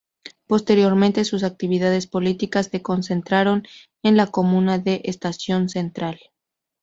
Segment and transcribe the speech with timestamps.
[0.47, 3.61] Posteriormente sus actividades políticas de concentraron
[4.03, 6.19] en la comuna de Estación Central.